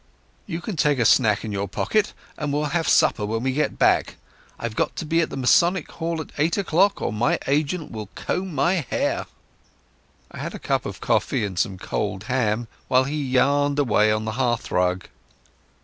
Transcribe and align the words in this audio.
"You 0.47 0.61
can 0.61 0.77
take 0.77 0.97
a 0.97 1.05
snack 1.05 1.45
in 1.45 1.51
your 1.51 1.67
pocket, 1.67 2.13
and 2.35 2.51
we'll 2.51 2.71
have 2.73 2.89
supper 2.89 3.23
when 3.23 3.43
we 3.43 3.51
get 3.51 3.77
back. 3.77 4.15
I've 4.57 4.75
got 4.75 4.95
to 4.95 5.05
be 5.05 5.21
at 5.21 5.29
the 5.29 5.37
Masonic 5.37 5.91
Hall 5.91 6.19
at 6.19 6.31
eight 6.39 6.57
o'clock, 6.57 7.03
or 7.03 7.13
my 7.13 7.37
agent 7.45 7.91
will 7.91 8.09
comb 8.15 8.55
my 8.55 8.83
hair." 8.89 9.27
I 10.31 10.39
had 10.39 10.55
a 10.55 10.57
cup 10.57 10.87
of 10.87 11.01
coffee 11.01 11.45
and 11.45 11.59
some 11.59 11.77
cold 11.77 12.23
ham, 12.23 12.67
while 12.87 13.03
he 13.03 13.21
yarned 13.23 13.77
away 13.77 14.11
on 14.11 14.25
the 14.25 14.31
hearthrug. 14.41 15.05